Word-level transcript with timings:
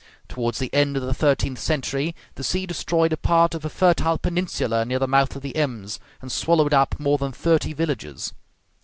Towards 0.27 0.57
the 0.57 0.73
end 0.73 0.97
of 0.97 1.03
the 1.03 1.13
thirteenth 1.13 1.59
century, 1.59 2.15
the 2.33 2.43
sea 2.43 2.65
destroyed 2.65 3.13
a 3.13 3.17
part 3.17 3.53
of 3.53 3.63
a 3.63 3.69
fertile 3.69 4.17
peninsula 4.17 4.83
near 4.83 4.97
the 4.97 5.07
mouth 5.07 5.35
of 5.35 5.43
the 5.43 5.55
Ems, 5.55 5.99
and 6.23 6.31
swallowed 6.31 6.73
up 6.73 6.99
more 6.99 7.19
than 7.19 7.31
thirty 7.31 7.71
villages. 7.71 8.33